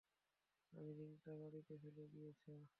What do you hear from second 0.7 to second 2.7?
আমি রিংটা বাড়িতে ফেলে গিয়েছো।